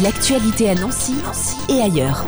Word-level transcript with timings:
L'actualité 0.00 0.70
à 0.70 0.76
Nancy, 0.76 1.14
et 1.68 1.82
ailleurs. 1.82 2.24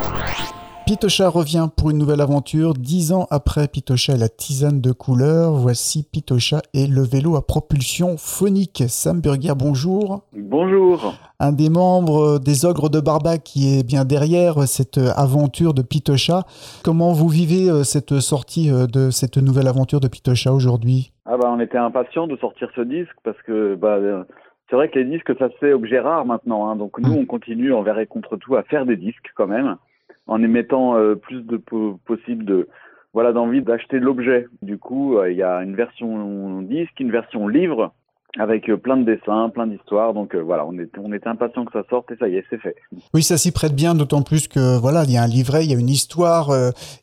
Pitocha 0.88 1.29
revient 1.29 1.69
pour 1.77 1.91
une 1.91 1.99
nouvelle 1.99 2.21
aventure. 2.21 2.75
Dix 2.75 3.12
ans 3.12 3.29
après 3.31 3.69
Pitocha 3.69 4.15
et 4.15 4.17
la 4.17 4.29
tisane 4.29 4.81
de 4.81 4.91
couleur, 4.91 5.52
voici 5.52 6.02
Pitocha 6.02 6.62
et 6.75 6.88
le 6.88 7.02
vélo 7.02 7.36
à 7.36 7.46
propulsion 7.46 8.16
phonique. 8.18 8.82
Sam 8.88 9.20
Burger, 9.20 9.52
bonjour. 9.56 10.25
Bonjour. 10.32 11.14
Un 11.38 11.52
des 11.52 11.70
membres 11.70 12.41
des 12.41 12.64
Ogres 12.64 12.91
de 12.91 12.98
Barbac 12.98 13.45
qui 13.45 13.79
est 13.79 13.87
bien 13.87 14.05
derrière 14.05 14.66
cette 14.66 14.98
aventure 14.98 15.73
de 15.73 15.82
Pitocha. 15.82 16.43
Comment 16.82 17.12
vous 17.12 17.29
vivez 17.29 17.71
euh, 17.71 17.84
cette 17.84 18.18
sortie 18.18 18.68
euh, 18.68 18.89
de 18.89 19.11
cette 19.11 19.37
nouvelle 19.37 19.68
aventure 19.68 20.00
de 20.00 20.09
Pitocha 20.09 20.52
aujourd'hui? 20.52 21.12
Ah 21.25 21.37
bah 21.37 21.48
on 21.55 21.61
était 21.61 21.79
impatients 21.79 22.27
de 22.27 22.37
sortir 22.39 22.68
ce 22.75 22.80
disque 22.80 23.14
parce 23.23 23.41
que 23.46 23.77
bah, 23.77 23.98
euh, 23.98 24.25
c'est 24.71 24.77
vrai 24.77 24.89
que 24.89 24.98
les 24.98 25.05
disques 25.05 25.37
ça 25.39 25.50
se 25.50 25.57
fait 25.57 25.73
objet 25.73 25.98
rare 25.98 26.25
maintenant. 26.25 26.68
Hein. 26.68 26.77
donc 26.77 26.98
nous 27.00 27.12
on 27.12 27.27
continue 27.27 27.73
envers 27.73 27.98
et 27.98 28.07
contre 28.07 28.36
tout 28.36 28.57
à 28.57 28.63
faire 28.63 28.86
des 28.86 28.96
disques 28.96 29.32
quand 29.35 29.49
même 29.49 29.76
en 30.31 30.43
émettant 30.43 30.96
euh, 30.96 31.17
plus 31.17 31.43
de 31.43 31.61
possible 32.06 32.45
de 32.45 32.68
voilà 33.12 33.32
d'envie 33.32 33.62
d'acheter 33.62 33.98
l'objet. 33.98 34.46
Du 34.62 34.78
coup, 34.78 35.18
euh, 35.18 35.30
il 35.30 35.36
y 35.36 35.42
a 35.42 35.62
une 35.62 35.74
version 35.74 36.62
disque, 36.62 37.00
une 37.00 37.10
version 37.10 37.48
livre 37.48 37.92
avec 38.38 38.70
euh, 38.70 38.76
plein 38.76 38.96
de 38.96 39.02
dessins, 39.02 39.48
plein 39.48 39.66
d'histoires. 39.66 40.14
Donc 40.14 40.36
voilà, 40.36 40.64
on 40.64 40.78
était, 40.78 41.00
on 41.02 41.12
était 41.12 41.26
impatient 41.26 41.64
que 41.64 41.73
ça 41.73 41.82
sorte 41.90 42.12
et 42.12 42.16
ça 42.16 42.28
y 42.28 42.37
est, 42.37 42.45
c'est 42.48 42.60
fait. 42.60 42.76
Oui, 43.12 43.24
ça 43.24 43.37
s'y 43.37 43.50
prête 43.50 43.74
bien, 43.74 43.96
d'autant 43.96 44.23
plus 44.23 44.46
que 44.46 44.78
voilà, 44.78 45.02
il 45.02 45.12
y 45.12 45.16
a 45.16 45.23
un 45.23 45.26
livret, 45.26 45.64
il 45.64 45.73
y 45.73 45.74
a 45.74 45.78
une 45.80 45.88
histoire, 45.88 46.50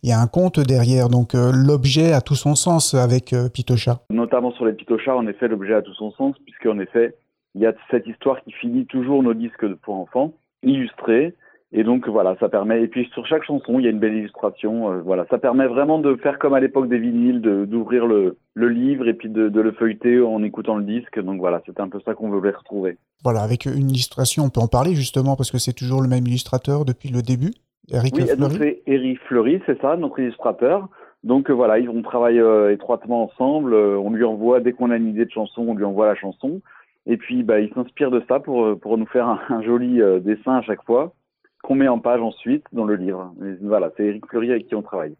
il 0.03 0.09
y 0.09 0.13
a 0.13 0.19
un 0.21 0.27
conte 0.27 0.61
derrière. 0.61 1.09
Donc 1.09 1.33
l'objet 1.33 2.13
a 2.13 2.21
tout 2.21 2.35
son 2.35 2.55
sens 2.55 2.93
avec 2.93 3.35
Pitocha. 3.53 3.99
Notamment 4.09 4.51
sur 4.51 4.65
les 4.65 4.71
Pitocha, 4.71 5.13
en 5.13 5.27
effet, 5.27 5.49
l'objet 5.49 5.73
a 5.73 5.81
tout 5.81 5.95
son 5.95 6.11
sens 6.11 6.35
puisque 6.45 6.67
en 6.67 6.79
effet, 6.79 7.13
il 7.55 7.61
y 7.61 7.65
a 7.65 7.73
cette 7.89 8.07
histoire 8.07 8.41
qui 8.43 8.51
finit 8.51 8.85
toujours 8.85 9.23
nos 9.23 9.33
disques 9.33 9.67
pour 9.75 9.95
enfants, 9.95 10.33
illustrés 10.63 11.33
et 11.73 11.83
donc 11.83 12.07
voilà, 12.07 12.37
ça 12.39 12.47
permet. 12.47 12.81
Et 12.81 12.87
puis 12.87 13.09
sur 13.13 13.25
chaque 13.25 13.43
chanson, 13.43 13.77
il 13.79 13.83
y 13.83 13.87
a 13.87 13.91
une 13.91 13.99
belle 13.99 14.15
illustration. 14.15 14.91
Euh, 14.91 15.01
voilà, 15.01 15.25
ça 15.29 15.37
permet 15.37 15.67
vraiment 15.67 15.99
de 15.99 16.15
faire 16.15 16.39
comme 16.39 16.53
à 16.53 16.61
l'époque 16.61 16.87
des 16.87 16.97
vinyles, 16.97 17.41
d'ouvrir 17.41 18.07
le, 18.07 18.37
le, 18.53 18.69
livre 18.69 19.07
et 19.07 19.13
puis 19.13 19.29
de, 19.29 19.49
de, 19.49 19.61
le 19.61 19.73
feuilleter 19.73 20.21
en 20.21 20.43
écoutant 20.43 20.77
le 20.77 20.85
disque. 20.85 21.19
Donc 21.19 21.39
voilà, 21.39 21.61
c'est 21.65 21.79
un 21.81 21.89
peu 21.89 21.99
ça 22.05 22.13
qu'on 22.13 22.29
voulait 22.29 22.51
retrouver. 22.51 22.97
Voilà, 23.23 23.41
avec 23.41 23.65
une 23.65 23.89
illustration, 23.89 24.43
on 24.45 24.49
peut 24.49 24.61
en 24.61 24.67
parler 24.67 24.95
justement 24.95 25.35
parce 25.35 25.51
que 25.51 25.57
c'est 25.57 25.73
toujours 25.73 26.01
le 26.01 26.07
même 26.07 26.25
illustrateur 26.25 26.85
depuis 26.85 27.09
le 27.09 27.21
début. 27.21 27.51
Eric 27.89 28.15
oui, 28.15 28.25
c'est 28.27 28.83
Eric 28.85 29.19
Fleury, 29.27 29.61
c'est 29.65 29.79
ça, 29.81 29.97
notre 29.97 30.19
illustrateur. 30.19 30.87
Donc 31.23 31.49
euh, 31.49 31.53
voilà, 31.53 31.79
ils, 31.79 31.89
on 31.89 32.01
travaille 32.01 32.39
euh, 32.39 32.71
étroitement 32.71 33.23
ensemble. 33.23 33.73
on 33.73 34.11
lui 34.11 34.23
envoie 34.23 34.61
dès 34.61 34.71
qu'on 34.71 34.91
a 34.91 34.95
une 34.95 35.09
idée 35.09 35.25
de 35.25 35.31
chanson, 35.31 35.65
on 35.67 35.75
lui 35.75 35.83
envoie 35.83 36.05
la 36.05 36.15
chanson. 36.15 36.61
Et 37.07 37.17
puis 37.17 37.43
bah, 37.43 37.59
il 37.59 37.73
s'inspire 37.73 38.11
de 38.11 38.21
ça 38.27 38.39
pour 38.39 38.79
pour 38.79 38.97
nous 38.97 39.07
faire 39.07 39.27
un, 39.27 39.39
un 39.49 39.61
joli 39.61 39.99
dessin 40.21 40.57
à 40.57 40.61
chaque 40.61 40.83
fois 40.83 41.13
qu'on 41.63 41.75
met 41.75 41.87
en 41.87 41.99
page 41.99 42.21
ensuite 42.21 42.63
dans 42.71 42.85
le 42.85 42.95
livre. 42.95 43.33
voilà, 43.61 43.91
c'est 43.97 44.05
Eric 44.05 44.25
Fleury 44.27 44.51
avec 44.51 44.67
qui 44.67 44.75
on 44.75 44.81
travaille. 44.81 45.15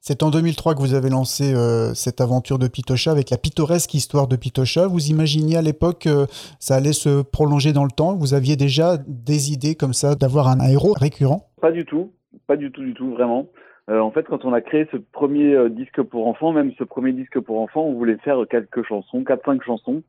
C'est 0.00 0.24
en 0.24 0.30
2003 0.30 0.74
que 0.74 0.80
vous 0.80 0.94
avez 0.94 1.10
lancé 1.10 1.54
euh, 1.54 1.94
cette 1.94 2.20
aventure 2.20 2.58
de 2.58 2.66
Pitocha 2.66 3.12
avec 3.12 3.30
la 3.30 3.36
pittoresque 3.36 3.94
histoire 3.94 4.26
de 4.26 4.34
Pitocha. 4.34 4.88
Vous 4.88 5.10
imaginiez 5.10 5.56
à 5.56 5.62
l'époque 5.62 6.00
que 6.00 6.26
ça 6.58 6.74
allait 6.74 6.92
se 6.92 7.22
prolonger 7.22 7.72
dans 7.72 7.84
le 7.84 7.90
temps? 7.90 8.16
Vous 8.16 8.34
aviez 8.34 8.56
déjà 8.56 8.96
des 9.06 9.52
idées 9.52 9.76
comme 9.76 9.92
ça 9.92 10.16
d'avoir 10.16 10.48
un 10.48 10.58
héros 10.68 10.92
récurrent? 10.92 11.50
Pas 11.60 11.70
du 11.70 11.84
tout, 11.84 12.10
pas 12.48 12.56
du 12.56 12.72
tout, 12.72 12.82
du 12.82 12.94
tout, 12.94 13.12
vraiment. 13.12 13.46
Euh, 13.90 14.00
en 14.00 14.10
fait, 14.10 14.24
quand 14.24 14.44
on 14.44 14.52
a 14.52 14.60
créé 14.60 14.88
ce 14.90 14.96
premier 14.96 15.54
euh, 15.54 15.68
disque 15.68 16.02
pour 16.02 16.26
enfants, 16.26 16.52
même 16.52 16.72
ce 16.78 16.82
premier 16.82 17.12
disque 17.12 17.38
pour 17.38 17.60
enfants, 17.60 17.82
on 17.82 17.94
voulait 17.94 18.18
faire 18.24 18.38
quelques 18.50 18.82
chansons, 18.84 19.20
4-5 19.20 19.62
chansons, 19.62 20.02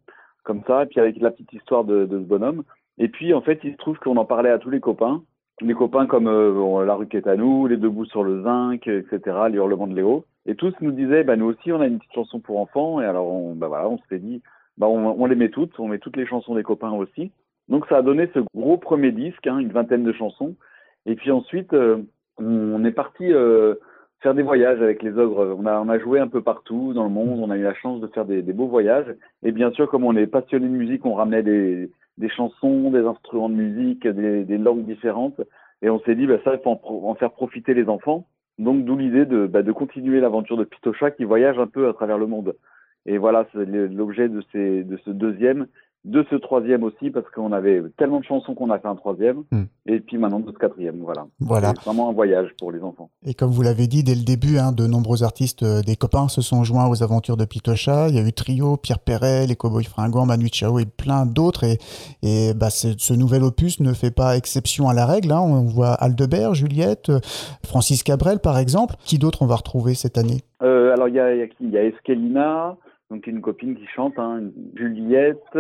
comme 0.44 0.64
ça, 0.68 0.84
et 0.84 0.86
puis 0.86 1.00
avec 1.00 1.20
la 1.20 1.32
petite 1.32 1.54
histoire 1.54 1.84
de, 1.84 2.06
de 2.06 2.20
ce 2.20 2.24
bonhomme. 2.24 2.64
Et 2.98 3.08
puis, 3.08 3.34
en 3.34 3.42
fait, 3.42 3.60
il 3.64 3.72
se 3.72 3.78
trouve 3.78 3.98
qu'on 4.00 4.18
en 4.18 4.26
parlait 4.26 4.52
à 4.52 4.60
tous 4.60 4.70
les 4.70 4.80
copains 4.80 5.24
les 5.62 5.74
copains 5.74 6.08
comme 6.08 6.28
euh, 6.28 6.86
La 6.86 6.96
rue 6.96 7.08
qui 7.08 7.18
à 7.18 7.36
nous, 7.36 7.68
Les 7.68 7.78
Debout 7.78 8.06
sur 8.06 8.24
le 8.24 8.44
Zinc, 8.44 8.88
etc., 8.88 9.20
Les 9.50 9.58
Hurlements 9.58 9.88
de 9.88 9.96
Léo. 9.96 10.26
Et 10.46 10.56
tous 10.56 10.74
nous 10.82 10.92
disaient, 10.92 11.24
bah, 11.24 11.36
nous 11.36 11.46
aussi, 11.46 11.72
on 11.72 11.82
a 11.82 11.88
une 11.88 12.00
petite 12.00 12.14
chanson 12.14 12.40
pour 12.40 12.60
enfants. 12.60 13.00
Et 13.02 13.06
alors, 13.06 13.28
on, 13.28 13.56
bah, 13.56 13.68
voilà, 13.68 13.88
on 13.88 14.00
s'est 14.10 14.20
dit, 14.20 14.42
bah, 14.78 14.88
on, 14.88 15.26
les 15.26 15.36
met 15.36 15.50
toutes, 15.50 15.80
on 15.80 15.88
met 15.88 16.00
toutes 16.00 16.18
les 16.18 16.26
chansons 16.26 16.56
des 16.56 16.64
copains 16.64 16.92
aussi. 16.92 17.32
Donc, 17.70 17.86
ça 17.88 17.98
a 17.98 18.02
donné 18.02 18.30
ce 18.34 18.40
gros 18.56 18.78
premier 18.78 19.12
disque, 19.12 19.48
hein, 19.48 19.60
une 19.60 19.72
vingtaine 19.72 20.04
de 20.04 20.12
chansons. 20.12 20.56
Et 21.06 21.16
puis 21.16 21.32
ensuite, 21.32 21.74
euh, 21.74 22.02
on 22.38 22.84
est 22.84 22.92
parti 22.92 23.32
euh, 23.32 23.76
faire 24.24 24.34
des 24.34 24.42
voyages 24.42 24.82
avec 24.82 25.04
les 25.04 25.16
ogres. 25.18 25.56
On 25.60 25.66
a, 25.68 26.00
joué 26.00 26.20
un 26.20 26.28
peu 26.28 26.42
partout 26.42 26.94
dans 26.94 27.04
le 27.04 27.10
monde. 27.10 27.40
On 27.42 27.52
a 27.52 27.58
eu 27.58 27.64
la 27.64 27.76
chance 27.76 28.00
de 28.00 28.08
faire 28.08 28.26
des, 28.26 28.42
beaux 28.42 28.68
voyages. 28.68 29.14
Et 29.44 29.52
bien 29.52 29.72
sûr, 29.72 29.90
comme 29.90 30.06
on 30.06 30.16
est 30.16 30.28
passionné 30.28 30.66
de 30.66 30.72
musique, 30.72 31.06
on 31.06 31.14
ramenait 31.14 31.44
des, 31.44 31.90
chansons, 32.30 32.90
des 32.90 33.06
instruments 33.06 33.50
de 33.50 33.56
musique, 33.56 34.08
des, 34.08 34.58
langues 34.58 34.86
différentes. 34.86 35.40
Et 35.82 35.90
on 35.90 36.00
s'est 36.00 36.16
dit, 36.16 36.26
bah, 36.26 36.38
ça, 36.44 36.54
il 36.56 36.62
faut 36.64 36.80
en, 36.84 37.16
faire 37.16 37.32
profiter 37.32 37.74
les 37.74 37.90
enfants. 37.90 38.26
Donc, 38.58 38.86
d'où 38.86 38.98
l'idée 38.98 39.26
de, 39.26 39.46
bah, 39.46 39.62
de 39.62 39.72
continuer 39.72 40.22
l'aventure 40.22 40.58
de 40.58 40.64
Pitocha 40.64 41.12
qui 41.12 41.26
voyage 41.26 41.60
un 41.60 41.68
peu 41.68 41.90
à 41.90 41.94
travers 41.94 42.18
le 42.18 42.28
monde. 42.28 42.56
Et 43.06 43.18
voilà, 43.18 43.46
c'est 43.52 43.66
l'objet 43.66 44.30
de 44.30 44.42
ce 44.50 45.10
deuxième 45.10 45.68
de 46.06 46.26
ce 46.30 46.36
troisième 46.36 46.84
aussi 46.84 47.12
parce 47.12 47.26
qu'on 47.30 47.54
avait 47.54 47.82
tellement 47.98 48.20
de 48.20 48.26
chansons 48.26 48.54
qu'on 48.56 48.70
a 48.72 48.80
fait 48.80 48.90
un 48.90 48.96
troisième 48.96 49.44
hmm. 49.52 49.64
et 49.86 50.02
puis 50.02 50.18
maintenant 50.18 50.42
de 50.42 50.52
ce 50.52 50.58
quatrième 50.58 51.00
voilà. 51.02 51.28
Voilà. 51.40 51.70
C'est 51.70 51.86
vraiment 51.86 52.10
un 52.10 52.14
voyage 52.14 52.50
pour 52.60 52.74
les 52.74 52.82
enfants. 52.82 53.10
Et 53.26 53.34
comme 53.34 53.52
vous 53.52 53.62
l'avez 53.62 53.88
dit 53.88 54.04
dès 54.04 54.16
le 54.16 54.26
début 54.26 54.58
hein, 54.58 54.74
de 54.74 54.86
nombreux 54.86 55.24
artistes 55.24 55.64
euh, 55.64 55.82
des 55.82 55.96
copains 55.96 56.28
se 56.28 56.42
sont 56.42 56.66
joints 56.66 56.90
aux 56.90 57.04
aventures 57.04 57.38
de 57.38 57.46
Pitocha 57.46 58.10
il 58.10 58.16
y 58.16 58.20
a 58.20 58.28
eu 58.28 58.34
Trio 58.34 58.76
Pierre 58.76 59.00
Perret 59.00 59.48
les 59.48 59.56
Cowboys 59.56 59.86
Fringants 59.86 60.26
Manu 60.26 60.50
Chao 60.52 60.78
et 60.80 60.86
plein 60.86 61.26
d'autres. 61.26 61.64
Et, 61.64 61.78
et 62.22 62.54
bah, 62.54 62.70
ce 62.70 63.14
nouvel 63.14 63.44
opus 63.44 63.80
ne 63.80 63.94
fait 63.94 64.14
pas 64.14 64.36
exception 64.36 64.90
à 64.90 64.94
la 64.94 65.06
règle 65.06 65.32
hein. 65.32 65.42
on 65.42 65.64
voit 65.64 65.94
Aldebert 65.94 66.54
Juliette 66.54 67.10
euh, 67.10 67.20
Francis 67.66 68.04
Cabrel 68.04 68.40
par 68.40 68.58
exemple. 68.58 68.96
Qui 69.06 69.20
d'autres 69.20 69.42
on 69.42 69.48
va 69.48 69.56
retrouver 69.56 69.94
cette 69.94 70.18
année? 70.18 70.42
Euh, 70.62 70.92
alors 70.92 71.08
il 71.08 71.16
y 71.16 71.20
a, 71.20 71.34
il 71.34 71.70
y 71.70 71.78
a 71.78 71.84
Eskelina 71.84 72.76
donc 73.10 73.28
une 73.28 73.42
copine 73.42 73.76
qui 73.76 73.86
chante 73.96 74.18
hein, 74.18 74.42
Juliette 74.76 75.58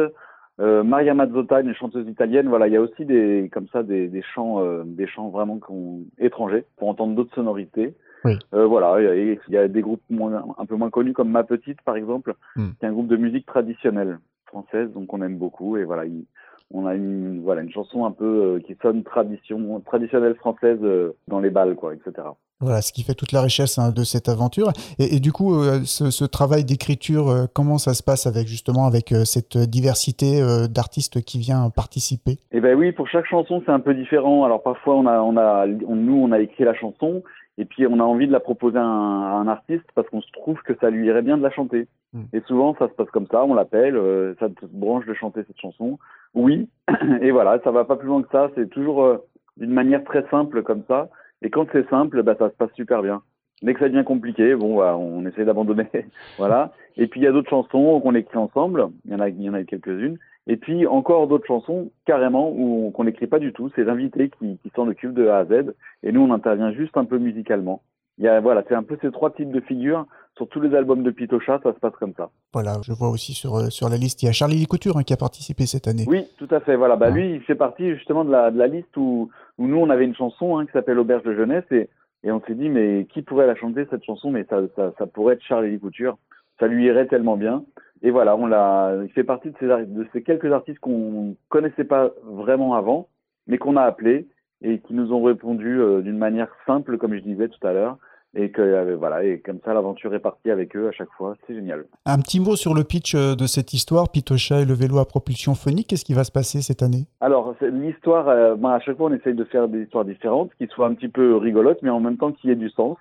euh, 0.60 0.84
Maria 0.84 1.14
Mazzotta, 1.14 1.62
une 1.62 1.74
chanteuse 1.74 2.08
italienne, 2.08 2.48
voilà, 2.48 2.68
il 2.68 2.74
y 2.74 2.78
a 2.78 2.82
aussi 2.82 3.06
des 3.06 3.50
comme 3.52 3.68
ça 3.70 3.82
des, 3.82 4.08
des 4.08 4.22
chants, 4.22 4.64
euh, 4.64 4.84
des 4.86 5.08
chants 5.08 5.30
vraiment 5.30 5.60
étrangers 6.20 6.66
pour 6.78 6.90
entendre 6.90 7.16
d'autres 7.16 7.34
sonorités. 7.34 7.96
Oui. 8.24 8.38
Euh, 8.54 8.66
voilà, 8.66 9.02
il 9.16 9.38
y, 9.50 9.58
a 9.58 9.68
des 9.68 9.82
groupes 9.82 10.04
moins, 10.10 10.46
un 10.58 10.66
peu 10.66 10.76
moins 10.76 10.90
connus 10.90 11.14
comme 11.14 11.30
Ma 11.30 11.44
Petite 11.44 11.82
par 11.82 11.96
exemple, 11.96 12.36
hmm. 12.56 12.70
qui 12.80 12.86
est 12.86 12.88
un 12.88 12.94
groupe 12.94 13.08
de 13.08 13.18
musique 13.18 13.46
traditionnelle 13.46 14.20
française, 14.46 14.90
donc 14.94 15.12
on 15.14 15.22
aime 15.22 15.38
beaucoup 15.38 15.76
et 15.76 15.84
voilà, 15.84 16.04
on 16.72 16.86
a 16.86 16.96
une 16.96 17.42
voilà 17.42 17.64
une 17.64 17.72
chanson 17.72 18.06
un 18.06 18.12
peu 18.12 18.62
qui 18.66 18.78
sonne 18.82 19.04
tradition 19.04 19.82
traditionnelle 19.82 20.36
française 20.36 20.80
dans 21.28 21.40
les 21.40 21.50
balles 21.50 21.76
quoi, 21.76 21.94
etc. 21.96 22.28
Voilà, 22.64 22.82
ce 22.82 22.94
qui 22.94 23.04
fait 23.04 23.14
toute 23.14 23.34
la 23.34 23.42
richesse 23.42 23.78
hein, 23.78 23.92
de 23.92 24.04
cette 24.04 24.30
aventure. 24.30 24.72
Et, 24.98 25.20
du 25.20 25.34
coup, 25.34 25.54
euh, 25.54 25.82
ce, 25.84 26.24
travail 26.24 26.64
d'écriture, 26.64 27.28
euh, 27.28 27.46
comment 27.54 27.78
ça 27.78 27.94
se 27.94 28.02
passe 28.02 28.26
avec 28.26 28.48
justement 28.48 28.86
avec 28.88 29.12
euh, 29.12 29.26
cette 29.26 29.58
diversité 29.58 30.42
d'artistes 30.70 31.22
qui 31.22 31.40
vient 31.40 31.70
participer? 31.70 32.38
Eh 32.54 32.62
ben 32.62 32.78
oui, 32.78 32.94
pour 32.94 33.10
chaque 33.10 33.26
chanson, 33.26 33.62
c'est 33.66 33.72
un 33.72 33.82
peu 33.82 33.94
différent. 33.94 34.46
Alors 34.46 34.64
parfois, 34.64 34.96
on 34.96 35.06
a, 35.06 35.20
on 35.20 35.36
a, 35.36 35.68
nous, 35.68 36.16
on 36.16 36.32
a 36.32 36.40
écrit 36.40 36.64
la 36.64 36.74
chanson 36.74 37.22
et 37.58 37.66
puis 37.66 37.86
on 37.86 38.00
a 38.00 38.04
envie 38.04 38.28
de 38.28 38.32
la 38.32 38.40
proposer 38.40 38.78
à 38.78 38.84
un, 38.84 39.48
artiste 39.48 39.86
parce 39.94 40.08
qu'on 40.10 40.22
se 40.22 40.32
trouve 40.32 40.58
que 40.64 40.74
ça 40.80 40.90
lui 40.90 41.08
irait 41.08 41.22
bien 41.22 41.38
de 41.38 41.44
la 41.44 41.52
chanter. 41.52 41.88
Hmm. 42.14 42.24
Et 42.32 42.42
souvent, 42.48 42.76
ça 42.80 42.88
se 42.88 42.94
passe 42.94 43.10
comme 43.12 43.28
ça. 43.30 43.44
On 43.44 43.54
l'appelle, 43.54 44.00
ça 44.40 44.48
te 44.48 44.66
branche 44.66 45.06
de 45.06 45.14
chanter 45.14 45.42
cette 45.48 45.60
chanson. 45.60 46.00
Oui, 46.34 46.70
et 47.22 47.32
voilà, 47.32 47.60
ça 47.64 47.72
va 47.72 47.84
pas 47.84 47.98
plus 47.98 48.08
loin 48.08 48.22
que 48.22 48.32
ça. 48.32 48.50
C'est 48.56 48.70
toujours 48.70 49.20
d'une 49.58 49.74
manière 49.74 50.04
très 50.06 50.26
simple 50.30 50.64
comme 50.64 50.84
ça. 50.88 51.10
Et 51.44 51.50
quand 51.50 51.68
c'est 51.72 51.88
simple, 51.90 52.24
bah, 52.24 52.36
ça 52.40 52.50
se 52.50 52.56
passe 52.56 52.74
super 52.74 53.02
bien. 53.02 53.22
Dès 53.62 53.74
que 53.74 53.80
ça 53.80 53.90
devient 53.90 54.06
compliqué, 54.06 54.56
bon, 54.56 54.78
bah, 54.78 54.98
on 54.98 55.26
essaie 55.26 55.46
d'abandonner. 55.46 55.88
voilà. 56.38 56.74
Et 56.98 57.08
puis 57.08 57.20
il 57.20 57.24
y 57.24 57.28
a 57.28 57.32
d'autres 57.32 57.50
chansons 57.50 58.00
qu'on 58.02 58.16
écrit 58.16 58.38
ensemble. 58.38 58.88
Il 59.06 59.12
y 59.12 59.16
en 59.16 59.20
a, 59.20 59.30
il 59.30 59.42
y 59.42 59.50
en 59.50 59.54
a 59.54 59.64
quelques-unes. 59.64 60.18
Et 60.48 60.58
puis 60.58 60.88
encore 60.88 61.28
d'autres 61.28 61.46
chansons 61.46 61.92
carrément 62.06 62.52
où 62.52 62.92
qu'on 62.92 63.06
n'écrit 63.06 63.28
pas 63.28 63.40
du 63.40 63.54
tout. 63.54 63.70
C'est 63.76 63.84
l'invité 63.84 64.30
qui, 64.40 64.58
qui 64.58 64.72
s'en 64.76 64.88
occupe 64.88 65.14
de 65.14 65.28
A 65.28 65.40
à 65.40 65.46
Z. 65.46 65.74
Et 66.02 66.12
nous, 66.12 66.22
on 66.22 66.34
intervient 66.34 66.72
juste 66.72 66.98
un 66.98 67.06
peu 67.06 67.18
musicalement. 67.18 67.82
Il 68.18 68.26
y 68.26 68.28
a, 68.28 68.40
voilà, 68.40 68.64
c'est 68.68 68.76
un 68.76 68.84
peu 68.84 68.98
ces 69.02 69.12
trois 69.12 69.32
types 69.32 69.52
de 69.52 69.62
figures. 69.62 70.06
Sur 70.36 70.48
tous 70.48 70.62
les 70.62 70.76
albums 70.76 71.04
de 71.04 71.12
Pitocha, 71.12 71.60
ça 71.62 71.74
se 71.74 71.80
passe 71.80 71.94
comme 72.00 72.14
ça. 72.18 72.32
Voilà, 72.54 72.78
je 72.84 72.92
vois 72.92 73.10
aussi 73.10 73.34
sur, 73.34 73.56
euh, 73.56 73.70
sur 73.70 73.88
la 73.88 73.98
liste, 73.98 74.24
il 74.24 74.26
y 74.26 74.30
a 74.30 74.32
Charlie 74.32 74.66
Couture 74.66 74.98
hein, 74.98 75.04
qui 75.04 75.14
a 75.14 75.18
participé 75.18 75.68
cette 75.68 75.88
année. 75.88 76.06
Oui, 76.08 76.26
tout 76.40 76.48
à 76.50 76.60
fait. 76.60 76.76
Voilà, 76.76 76.96
bah, 76.96 77.12
lui, 77.12 77.36
il 77.36 77.42
fait 77.42 77.54
partie 77.54 77.94
justement 77.96 78.26
de 78.26 78.32
la, 78.32 78.50
de 78.50 78.58
la 78.58 78.66
liste 78.66 78.98
où, 78.98 79.30
où 79.60 79.68
nous, 79.68 79.78
on 79.78 79.92
avait 79.92 80.06
une 80.06 80.16
chanson 80.16 80.58
hein, 80.58 80.66
qui 80.66 80.72
s'appelle 80.72 80.98
Auberge 80.98 81.24
de 81.24 81.36
jeunesse 81.36 81.66
et, 81.70 81.88
et 82.24 82.32
on 82.32 82.42
s'est 82.42 82.56
dit, 82.56 82.70
mais 82.70 83.06
qui 83.14 83.22
pourrait 83.22 83.46
la 83.46 83.56
chanter 83.56 83.86
cette 83.92 84.04
chanson? 84.04 84.32
Mais 84.32 84.44
ça, 84.50 84.62
ça, 84.76 84.92
ça 84.98 85.06
pourrait 85.06 85.36
être 85.36 85.44
Charlie 85.44 85.80
Couture. 85.80 86.18
Ça 86.60 86.66
lui 86.66 86.86
irait 86.86 87.08
tellement 87.08 87.38
bien. 87.38 87.64
Et 88.02 88.10
voilà, 88.10 88.36
on 88.36 88.48
l'a, 88.48 88.96
il 89.04 89.10
fait 89.10 89.24
partie 89.24 89.52
de 89.52 89.56
ces, 89.60 89.68
de 89.68 90.08
ces 90.14 90.24
quelques 90.24 90.52
artistes 90.52 90.80
qu'on 90.80 91.36
connaissait 91.50 91.84
pas 91.84 92.10
vraiment 92.24 92.74
avant, 92.74 93.08
mais 93.46 93.60
qu'on 93.60 93.78
a 93.78 93.84
appelés 93.84 94.28
et 94.64 94.80
qui 94.80 94.94
nous 94.94 95.14
ont 95.14 95.24
répondu 95.24 95.80
euh, 95.80 96.02
d'une 96.02 96.18
manière 96.18 96.50
simple, 96.66 96.98
comme 96.98 97.14
je 97.14 97.22
disais 97.22 97.50
tout 97.50 97.68
à 97.68 97.74
l'heure. 97.74 97.98
et 98.36 98.50
que 98.50 98.62
euh, 98.62 98.96
voilà 98.96 99.24
et 99.24 99.40
comme 99.40 99.60
ça 99.64 99.74
l'aventure 99.74 100.14
est 100.14 100.20
partie 100.20 100.50
avec 100.50 100.76
eux 100.76 100.88
à 100.88 100.92
chaque 100.92 101.12
fois. 101.18 101.36
C'est 101.46 101.54
génial. 101.54 101.86
Un 102.06 102.18
petit 102.18 102.40
mot 102.40 102.56
sur 102.56 102.74
le 102.74 102.84
pitch 102.84 103.16
euh, 103.16 103.36
de 103.36 103.46
cette 103.46 103.74
histoire. 103.74 104.10
Pitocha 104.10 104.62
et 104.62 104.66
le 104.66 104.74
vélo 104.74 104.98
à 105.00 105.06
propulsion 105.06 105.54
phonique 105.56 105.88
qu'est-ce 105.88 106.06
qui 106.06 106.14
va 106.14 106.24
se 106.24 106.32
passer 106.32 106.62
cette 106.62 106.82
année? 106.82 107.06
Alors 107.22 107.56
l'histoire 107.62 108.28
euh, 108.30 108.56
à 108.64 108.80
chaque 108.80 108.98
fois 108.98 109.10
on 109.12 109.14
essaye 109.14 109.36
de 109.36 109.44
faire 109.44 109.68
des 109.68 109.84
histoires 109.84 110.06
différentes 110.06 110.52
qui 110.58 110.68
soient 110.68 110.88
un 110.88 110.96
petit 110.96 111.10
peu 111.10 111.36
rigolotes 111.36 111.82
mais 111.84 111.90
en 111.90 112.00
même 112.00 112.18
temps 112.18 112.32
qui 112.32 112.50
aient 112.50 112.56
du 112.56 112.70
sens. 112.70 112.98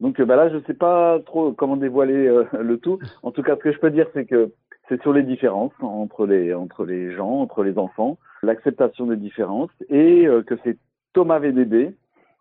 Donc 0.00 0.20
bah 0.20 0.36
là 0.36 0.50
je 0.50 0.58
sais 0.66 0.74
pas 0.74 1.20
trop 1.24 1.52
comment 1.52 1.76
dévoiler 1.76 2.30
le 2.52 2.78
tout. 2.78 2.98
En 3.22 3.30
tout 3.30 3.42
cas 3.42 3.56
ce 3.56 3.60
que 3.60 3.72
je 3.72 3.78
peux 3.78 3.90
dire 3.90 4.06
c'est 4.12 4.26
que 4.26 4.52
c'est 4.88 5.00
sur 5.02 5.12
les 5.12 5.22
différences 5.22 5.72
entre 5.80 6.26
les 6.26 6.52
entre 6.52 6.84
les 6.84 7.14
gens 7.14 7.40
entre 7.40 7.62
les 7.62 7.78
enfants 7.78 8.18
l'acceptation 8.42 9.06
des 9.06 9.16
différences 9.16 9.70
et 9.88 10.28
que 10.46 10.54
c'est 10.62 10.76
Thomas 11.16 11.38
VDB 11.38 11.96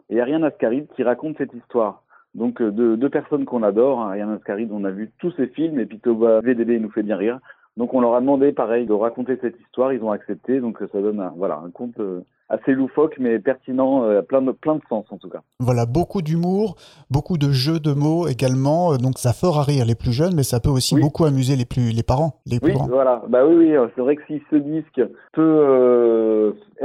et 0.10 0.20
Ariane 0.20 0.44
Ascaride 0.44 0.88
qui 0.98 1.04
raconte 1.04 1.38
cette 1.38 1.54
histoire 1.54 2.04
donc 2.36 2.62
euh, 2.62 2.70
deux, 2.70 2.98
deux 2.98 3.10
personnes 3.10 3.46
qu'on 3.46 3.64
adore, 3.64 4.02
hein, 4.02 4.10
Ariane 4.10 4.34
Ascaride, 4.34 4.70
on 4.74 4.84
a 4.84 4.92
vu 4.92 5.10
tous 5.20 5.32
ses 5.38 5.48
films 5.48 5.80
et 5.80 5.86
puis 5.86 6.00
Toba 6.00 6.42
VDB 6.42 6.80
nous 6.80 6.92
fait 6.92 7.04
bien 7.04 7.16
rire. 7.16 7.40
Donc 7.78 7.94
on 7.94 8.02
leur 8.02 8.16
a 8.16 8.22
demandé 8.22 8.52
pareil 8.52 8.86
de 8.86 8.94
raconter 8.94 9.38
cette 9.42 9.60
histoire, 9.60 9.92
ils 9.92 10.02
ont 10.02 10.12
accepté, 10.12 10.60
donc 10.60 10.78
ça 10.80 11.02
donne 11.02 11.20
un, 11.20 11.34
voilà 11.36 11.62
un 11.66 11.70
conte 11.72 12.00
euh, 12.00 12.22
assez 12.48 12.74
loufoque 12.74 13.16
mais 13.20 13.40
pertinent, 13.40 14.04
euh, 14.04 14.22
plein 14.22 14.42
de 14.42 14.52
plein 14.52 14.76
de 14.76 14.82
sens 14.90 15.06
en 15.10 15.18
tout 15.18 15.30
cas. 15.30 15.42
Voilà 15.60 15.86
beaucoup 15.86 16.22
d'humour, 16.22 16.76
beaucoup 17.10 17.38
de 17.38 17.52
jeux 17.52 17.80
de 17.80 17.94
mots 17.94 18.28
également, 18.28 18.98
donc 18.98 19.18
ça 19.18 19.32
fera 19.32 19.64
rire 19.64 19.86
les 19.86 19.96
plus 19.96 20.14
jeunes, 20.14 20.36
mais 20.36 20.44
ça 20.44 20.60
peut 20.60 20.70
aussi 20.70 21.00
beaucoup 21.00 21.26
amuser 21.26 21.56
les 21.56 21.66
plus 21.66 21.92
les 21.92 22.04
parents, 22.04 22.42
les 22.46 22.60
plus 22.60 22.72
oui, 22.72 22.78
grands. 22.78 22.88
Voilà, 22.88 23.24
bah 23.30 23.46
oui 23.46 23.56
oui, 23.56 23.90
c'est 23.96 24.02
vrai 24.02 24.16
que 24.16 24.24
si 24.28 24.42
ce 24.50 24.56
disque 24.58 25.02
peut 25.34 25.42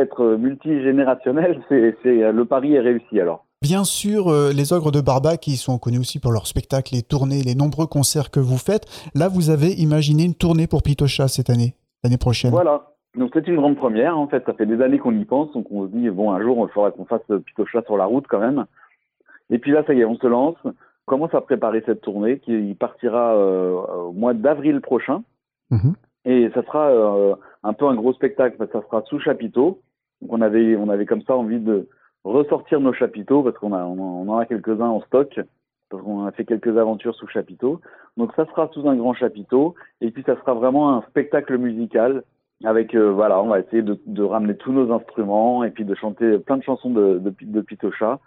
être 0.00 0.36
multigénérationnel, 0.36 1.62
c'est 1.68 1.96
c'est 2.02 2.32
le 2.32 2.44
pari 2.44 2.74
est 2.74 2.80
réussi 2.80 3.20
alors. 3.20 3.44
Bien 3.62 3.84
sûr, 3.84 4.28
euh, 4.28 4.52
les 4.54 4.72
Ogres 4.72 4.90
de 4.90 5.02
Barba, 5.02 5.36
qui 5.36 5.56
sont 5.56 5.76
connus 5.76 5.98
aussi 5.98 6.18
pour 6.18 6.32
leurs 6.32 6.46
spectacles, 6.46 6.94
les 6.94 7.02
tournées, 7.02 7.42
les 7.42 7.54
nombreux 7.54 7.86
concerts 7.86 8.30
que 8.30 8.40
vous 8.40 8.56
faites. 8.56 8.86
Là, 9.14 9.28
vous 9.28 9.50
avez 9.50 9.72
imaginé 9.72 10.24
une 10.24 10.34
tournée 10.34 10.66
pour 10.66 10.82
Pitocha 10.82 11.28
cette 11.28 11.50
année, 11.50 11.74
l'année 12.02 12.16
prochaine. 12.16 12.52
Voilà. 12.52 12.86
Donc 13.18 13.32
c'est 13.34 13.46
une 13.46 13.56
grande 13.56 13.76
première. 13.76 14.16
En 14.16 14.28
fait, 14.28 14.42
ça 14.46 14.54
fait 14.54 14.64
des 14.64 14.80
années 14.80 14.98
qu'on 14.98 15.14
y 15.14 15.26
pense. 15.26 15.52
Donc 15.52 15.66
on 15.70 15.86
se 15.86 15.92
dit, 15.92 16.08
bon, 16.08 16.32
un 16.32 16.40
jour, 16.40 16.66
il 16.66 16.72
faudra 16.72 16.90
qu'on 16.90 17.04
fasse 17.04 17.20
Pitocha 17.44 17.82
sur 17.82 17.98
la 17.98 18.06
route 18.06 18.24
quand 18.30 18.40
même. 18.40 18.64
Et 19.50 19.58
puis 19.58 19.72
là, 19.72 19.84
ça 19.86 19.92
y 19.92 20.00
est, 20.00 20.06
on 20.06 20.16
se 20.16 20.26
lance. 20.26 20.56
On 20.64 20.72
commence 21.04 21.34
à 21.34 21.42
préparer 21.42 21.82
cette 21.84 22.00
tournée 22.00 22.38
qui 22.38 22.74
partira 22.80 23.34
euh, 23.34 23.74
au 24.06 24.12
mois 24.12 24.32
d'avril 24.32 24.80
prochain. 24.80 25.22
Mhm. 25.70 25.92
Et 26.24 26.50
ça 26.54 26.62
sera 26.62 26.88
euh, 26.88 27.34
un 27.62 27.72
peu 27.72 27.86
un 27.86 27.94
gros 27.94 28.12
spectacle. 28.12 28.56
Ça 28.72 28.82
sera 28.82 29.02
sous 29.02 29.20
chapiteau. 29.20 29.80
Donc 30.20 30.32
on 30.32 30.40
avait, 30.40 30.76
on 30.76 30.88
avait 30.88 31.06
comme 31.06 31.22
ça 31.22 31.36
envie 31.36 31.60
de 31.60 31.88
ressortir 32.24 32.80
nos 32.80 32.92
chapiteaux 32.92 33.42
parce 33.42 33.56
qu'on 33.58 33.72
a, 33.72 33.84
on 33.84 34.28
en 34.28 34.38
a 34.38 34.46
quelques-uns 34.46 34.88
en 34.88 35.00
stock 35.02 35.40
parce 35.88 36.02
qu'on 36.02 36.26
a 36.26 36.32
fait 36.32 36.44
quelques 36.44 36.76
aventures 36.76 37.14
sous 37.14 37.26
chapiteau. 37.28 37.80
Donc 38.16 38.32
ça 38.36 38.46
sera 38.46 38.68
sous 38.72 38.88
un 38.88 38.96
grand 38.96 39.14
chapiteau 39.14 39.74
et 40.00 40.10
puis 40.10 40.22
ça 40.24 40.36
sera 40.36 40.54
vraiment 40.54 40.96
un 40.96 41.02
spectacle 41.08 41.56
musical 41.58 42.22
avec 42.64 42.94
euh, 42.94 43.10
voilà, 43.10 43.42
on 43.42 43.48
va 43.48 43.60
essayer 43.60 43.82
de, 43.82 43.98
de, 44.06 44.22
ramener 44.22 44.54
tous 44.54 44.72
nos 44.72 44.92
instruments 44.92 45.64
et 45.64 45.70
puis 45.70 45.86
de 45.86 45.94
chanter 45.94 46.38
plein 46.38 46.58
de 46.58 46.62
chansons 46.62 46.90
de, 46.90 47.18
de, 47.18 47.34
de 47.40 47.60
Pitocha 47.62 48.20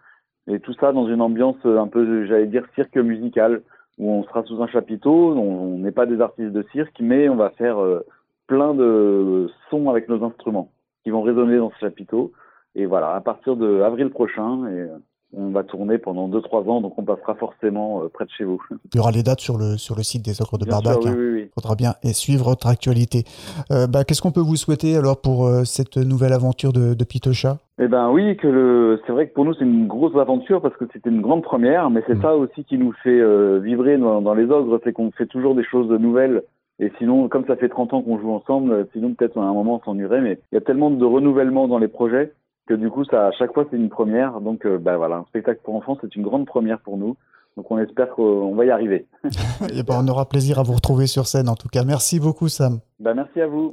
et 0.48 0.60
tout 0.60 0.74
ça 0.74 0.92
dans 0.92 1.08
une 1.08 1.22
ambiance 1.22 1.58
un 1.64 1.88
peu, 1.88 2.26
j'allais 2.26 2.48
dire 2.48 2.66
cirque 2.76 2.98
musical 2.98 3.62
où 3.98 4.12
on 4.12 4.24
sera 4.24 4.44
sous 4.44 4.62
un 4.62 4.68
chapiteau. 4.68 5.36
On 5.38 5.78
n'est 5.78 5.92
pas 5.92 6.06
des 6.06 6.20
artistes 6.20 6.52
de 6.52 6.66
cirque, 6.72 6.98
mais 7.00 7.30
on 7.30 7.36
va 7.36 7.52
faire 7.52 7.80
euh, 7.80 8.06
plein 8.48 8.74
de 8.74 9.50
sons 9.70 9.90
avec 9.90 10.10
nos 10.10 10.24
instruments 10.24 10.72
qui 11.04 11.10
vont 11.10 11.22
résonner 11.22 11.58
dans 11.58 11.72
ce 11.72 11.80
chapiteau. 11.80 12.32
Et 12.76 12.86
voilà, 12.86 13.14
à 13.14 13.22
partir 13.22 13.56
de 13.56 13.82
avril 13.82 14.10
prochain, 14.10 14.68
et 14.68 14.80
euh, 14.80 14.98
on 15.36 15.52
va 15.52 15.64
tourner 15.64 16.00
pendant 16.00 16.28
2-3 16.28 16.70
ans, 16.70 16.82
donc 16.82 16.98
on 16.98 17.04
passera 17.04 17.36
forcément 17.36 18.02
euh, 18.02 18.10
près 18.12 18.26
de 18.26 18.32
chez 18.32 18.44
vous. 18.44 18.60
Il 18.94 18.98
y 18.98 19.00
aura 19.00 19.12
les 19.12 19.22
dates 19.22 19.42
sur 19.42 19.58
le, 19.58 19.78
sur 19.78 19.96
le 19.96 20.02
site 20.02 20.26
des 20.26 20.42
Ogres 20.42 20.58
de 20.58 20.66
Barbac. 20.66 20.98
Il 21.04 21.10
hein. 21.10 21.48
faudra 21.54 21.76
bien 21.76 21.94
et 22.02 22.14
suivre 22.14 22.46
votre 22.46 22.66
actualité. 22.66 23.26
Euh, 23.72 23.86
bah, 23.86 24.06
Qu'est-ce 24.06 24.24
qu'on 24.24 24.32
peut 24.32 24.42
vous 24.42 24.56
souhaiter 24.56 24.96
alors 24.96 25.22
pour 25.22 25.48
cette 25.66 25.98
nouvelle 25.98 26.34
aventure 26.34 26.74
de, 26.74 26.96
de 26.96 27.04
Pitocha 27.04 27.58
Eh 27.80 27.88
ben 27.88 28.10
oui, 28.10 28.38
que 28.38 28.48
le... 28.48 29.02
c'est 29.06 29.14
vrai 29.14 29.28
que 29.28 29.34
pour 29.34 29.46
nous 29.46 29.54
c'est 29.54 29.66
une 29.66 29.88
grosse 29.88 30.16
aventure 30.16 30.60
parce 30.60 30.76
que 30.78 30.86
c'était 30.92 31.12
une 31.12 31.22
grande 31.22 31.44
première, 31.44 31.92
mais 31.92 32.04
c'est 32.08 32.16
mm. 32.16 32.22
ça 32.24 32.36
aussi 32.36 32.64
qui 32.64 32.80
nous 32.80 32.94
fait 33.04 33.60
vibrer 33.60 33.98
dans, 34.00 34.22
dans 34.22 34.34
les 34.34 34.50
Ogres, 34.50 34.80
c'est 34.84 34.94
qu'on 34.94 35.12
fait 35.12 35.28
toujours 35.28 35.54
des 35.54 35.64
choses 35.64 35.90
nouvelles 35.92 36.42
et 36.80 36.92
sinon, 36.98 37.28
comme 37.30 37.46
ça 37.46 37.56
fait 37.56 37.70
30 37.70 37.94
ans 37.94 38.02
qu'on 38.02 38.20
joue 38.20 38.32
ensemble, 38.32 38.88
sinon 38.94 39.14
peut-être 39.14 39.38
à 39.38 39.44
un 39.44 39.54
moment 39.54 39.76
on 39.76 39.86
s'ennuierait, 39.86 40.22
mais 40.22 40.40
il 40.52 40.56
y 40.56 40.58
a 40.58 40.62
tellement 40.62 40.90
de 40.90 41.06
renouvellement 41.06 41.68
dans 41.68 41.78
les 41.78 41.88
projets 41.88 42.34
que 42.68 42.74
du 42.74 42.90
coup, 42.90 43.04
ça, 43.06 43.28
à 43.28 43.32
chaque 43.32 43.54
fois, 43.54 43.66
c'est 43.70 43.78
une 43.78 43.90
première. 43.90 44.42
Donc, 44.42 44.66
euh, 44.66 44.78
bah, 44.78 44.98
voilà, 44.98 45.18
un 45.18 45.26
spectacle 45.26 45.60
pour 45.64 45.76
enfants, 45.76 45.98
c'est 46.02 46.16
une 46.16 46.24
grande 46.24 46.46
première 46.46 46.80
pour 46.80 46.98
nous. 46.98 47.16
Donc, 47.58 47.70
on 47.70 47.78
espère 47.78 48.10
qu'on 48.10 48.56
va 48.56 48.66
y 48.66 48.72
arriver. 48.72 49.06
Et 49.74 49.84
ben, 49.84 50.02
on 50.04 50.08
aura 50.08 50.28
plaisir 50.28 50.60
à 50.60 50.64
vous 50.64 50.74
retrouver 50.74 51.08
sur 51.08 51.28
scène, 51.28 51.50
en 51.50 51.56
tout 51.56 51.68
cas. 51.68 51.84
Merci 51.84 52.20
beaucoup, 52.20 52.48
Sam. 52.48 52.80
Bah, 53.00 53.14
merci 53.14 53.42
à 53.42 53.48
vous. 53.48 53.72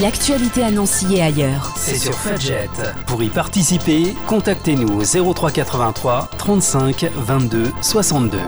L'actualité 0.00 0.62
annoncée 0.62 1.14
et 1.16 1.20
ailleurs. 1.20 1.72
C'est 1.76 1.96
sur 1.96 2.14
Fudget. 2.14 2.70
Pour 3.06 3.22
y 3.22 3.28
participer, 3.28 4.14
contactez-nous 4.26 5.00
au 5.00 5.34
0383 5.34 6.30
35 6.38 7.10
22 7.16 7.64
62. 7.82 8.38